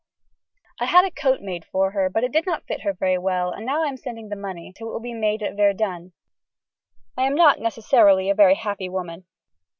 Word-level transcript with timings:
I 0.79 0.85
had 0.85 1.05
a 1.05 1.11
coat 1.11 1.41
made 1.41 1.63
for 1.63 1.91
her 1.91 2.09
but 2.09 2.23
it 2.23 2.31
did 2.31 2.47
not 2.47 2.65
fit 2.65 2.81
her 2.81 2.91
very 2.91 3.19
well 3.19 3.51
and 3.51 3.63
now 3.67 3.83
I 3.83 3.85
am 3.87 3.97
sending 3.97 4.29
the 4.29 4.35
money 4.35 4.73
so 4.75 4.85
that 4.85 4.89
it 4.89 4.93
will 4.93 4.99
be 4.99 5.13
made 5.13 5.43
at 5.43 5.55
Verdun. 5.55 6.13
I 7.15 7.25
am 7.27 7.35
not 7.35 7.59
necessarily 7.59 8.27
a 8.27 8.33
very 8.33 8.55
happy 8.55 8.89
woman. 8.89 9.25